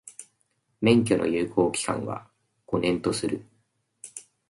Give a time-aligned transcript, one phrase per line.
[0.81, 2.27] 免許の有効期間は、
[2.65, 3.45] 五年とする。